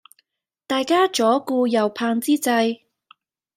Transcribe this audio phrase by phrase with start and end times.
[0.65, 2.81] 大家左顧右盼之際